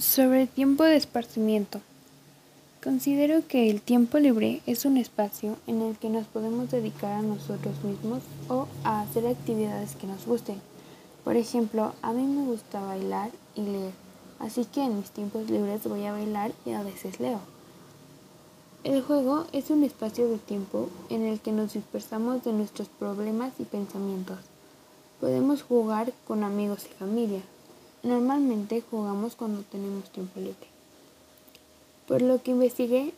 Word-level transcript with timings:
Sobre 0.00 0.40
el 0.40 0.48
tiempo 0.48 0.84
de 0.84 0.96
esparcimiento. 0.96 1.82
Considero 2.82 3.46
que 3.46 3.68
el 3.68 3.82
tiempo 3.82 4.18
libre 4.18 4.62
es 4.64 4.86
un 4.86 4.96
espacio 4.96 5.58
en 5.66 5.82
el 5.82 5.98
que 5.98 6.08
nos 6.08 6.26
podemos 6.26 6.70
dedicar 6.70 7.12
a 7.12 7.20
nosotros 7.20 7.84
mismos 7.84 8.22
o 8.48 8.66
a 8.82 9.02
hacer 9.02 9.26
actividades 9.26 9.96
que 9.96 10.06
nos 10.06 10.24
gusten. 10.24 10.58
Por 11.22 11.36
ejemplo, 11.36 11.92
a 12.00 12.14
mí 12.14 12.22
me 12.22 12.46
gusta 12.46 12.80
bailar 12.80 13.30
y 13.54 13.60
leer, 13.60 13.92
así 14.38 14.64
que 14.64 14.82
en 14.82 14.96
mis 14.96 15.10
tiempos 15.10 15.50
libres 15.50 15.84
voy 15.84 16.06
a 16.06 16.12
bailar 16.12 16.52
y 16.64 16.72
a 16.72 16.82
veces 16.82 17.20
leo. 17.20 17.40
El 18.84 19.02
juego 19.02 19.48
es 19.52 19.68
un 19.68 19.84
espacio 19.84 20.30
de 20.30 20.38
tiempo 20.38 20.88
en 21.10 21.26
el 21.26 21.40
que 21.40 21.52
nos 21.52 21.74
dispersamos 21.74 22.42
de 22.42 22.54
nuestros 22.54 22.88
problemas 22.88 23.52
y 23.58 23.64
pensamientos. 23.64 24.38
Podemos 25.20 25.62
jugar 25.62 26.14
con 26.26 26.42
amigos 26.42 26.86
y 26.86 26.94
familia, 26.94 27.42
Normalmente 28.02 28.82
jugamos 28.90 29.36
cuando 29.36 29.62
tenemos 29.62 30.08
tiempo 30.08 30.40
libre. 30.40 30.54
Por 32.08 32.22
lo 32.22 32.42
que 32.42 32.52
investigué, 32.52 33.12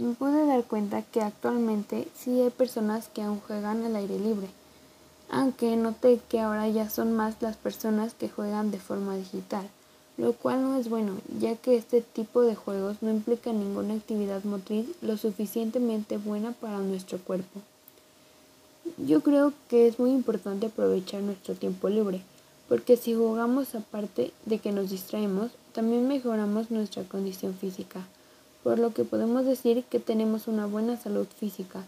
me 0.00 0.14
pude 0.14 0.44
dar 0.46 0.64
cuenta 0.64 1.02
que 1.02 1.20
actualmente 1.20 2.08
sí 2.18 2.40
hay 2.40 2.50
personas 2.50 3.08
que 3.08 3.22
aún 3.22 3.38
juegan 3.38 3.84
al 3.84 3.94
aire 3.94 4.18
libre, 4.18 4.48
aunque 5.30 5.76
noté 5.76 6.20
que 6.28 6.40
ahora 6.40 6.68
ya 6.68 6.90
son 6.90 7.12
más 7.12 7.40
las 7.40 7.56
personas 7.56 8.14
que 8.14 8.28
juegan 8.28 8.72
de 8.72 8.80
forma 8.80 9.16
digital, 9.16 9.68
lo 10.18 10.32
cual 10.32 10.60
no 10.60 10.76
es 10.76 10.88
bueno, 10.88 11.18
ya 11.38 11.54
que 11.54 11.76
este 11.76 12.00
tipo 12.00 12.42
de 12.42 12.56
juegos 12.56 12.96
no 13.02 13.10
implica 13.10 13.52
ninguna 13.52 13.94
actividad 13.94 14.42
motriz 14.42 14.86
lo 15.02 15.16
suficientemente 15.16 16.16
buena 16.16 16.50
para 16.50 16.78
nuestro 16.78 17.18
cuerpo. 17.18 17.60
Yo 18.98 19.20
creo 19.20 19.52
que 19.68 19.86
es 19.86 20.00
muy 20.00 20.10
importante 20.10 20.66
aprovechar 20.66 21.22
nuestro 21.22 21.54
tiempo 21.54 21.88
libre 21.88 22.22
porque 22.68 22.96
si 22.96 23.14
jugamos 23.14 23.74
aparte 23.74 24.32
de 24.44 24.58
que 24.58 24.72
nos 24.72 24.90
distraemos, 24.90 25.52
también 25.72 26.08
mejoramos 26.08 26.70
nuestra 26.70 27.04
condición 27.04 27.54
física, 27.54 28.00
por 28.64 28.78
lo 28.78 28.92
que 28.92 29.04
podemos 29.04 29.44
decir 29.44 29.84
que 29.84 30.00
tenemos 30.00 30.48
una 30.48 30.66
buena 30.66 30.96
salud 30.96 31.26
física 31.38 31.84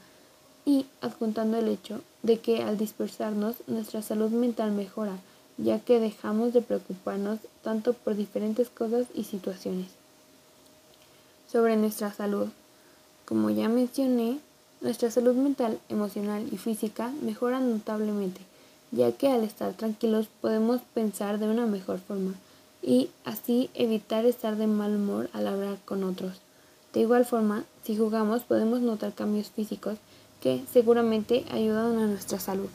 y 0.64 0.86
adjuntando 1.00 1.56
el 1.58 1.68
hecho 1.68 2.00
de 2.22 2.38
que 2.38 2.62
al 2.62 2.78
dispersarnos 2.78 3.56
nuestra 3.66 4.02
salud 4.02 4.30
mental 4.30 4.70
mejora, 4.72 5.18
ya 5.56 5.80
que 5.80 5.98
dejamos 5.98 6.52
de 6.52 6.62
preocuparnos 6.62 7.40
tanto 7.62 7.94
por 7.94 8.14
diferentes 8.14 8.68
cosas 8.68 9.06
y 9.14 9.24
situaciones. 9.24 9.88
Sobre 11.50 11.76
nuestra 11.76 12.12
salud, 12.12 12.48
como 13.24 13.50
ya 13.50 13.68
mencioné, 13.68 14.38
nuestra 14.80 15.10
salud 15.10 15.34
mental, 15.34 15.80
emocional 15.88 16.46
y 16.52 16.58
física 16.58 17.12
mejora 17.22 17.58
notablemente 17.58 18.47
ya 18.90 19.12
que 19.12 19.28
al 19.28 19.44
estar 19.44 19.72
tranquilos 19.74 20.28
podemos 20.40 20.80
pensar 20.94 21.38
de 21.38 21.48
una 21.48 21.66
mejor 21.66 21.98
forma 21.98 22.34
y 22.82 23.10
así 23.24 23.70
evitar 23.74 24.24
estar 24.24 24.56
de 24.56 24.66
mal 24.66 24.94
humor 24.94 25.28
al 25.32 25.46
hablar 25.46 25.78
con 25.84 26.04
otros. 26.04 26.40
De 26.92 27.00
igual 27.00 27.24
forma, 27.24 27.64
si 27.84 27.96
jugamos 27.96 28.42
podemos 28.42 28.80
notar 28.80 29.12
cambios 29.12 29.50
físicos 29.50 29.98
que 30.40 30.62
seguramente 30.72 31.44
ayudan 31.50 31.98
a 31.98 32.06
nuestra 32.06 32.38
salud. 32.38 32.70